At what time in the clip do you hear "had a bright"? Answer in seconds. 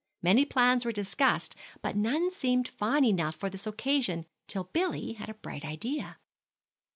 5.13-5.63